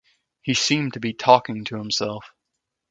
He 0.41 0.55
seemed 0.55 0.93
to 0.93 0.99
be 0.99 1.13
talking 1.13 1.63
to 1.65 1.77
himself. 1.77 2.31